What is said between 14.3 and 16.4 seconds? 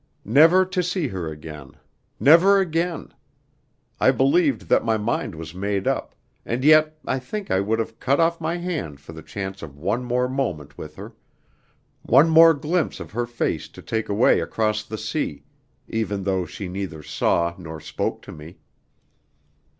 across the sea, even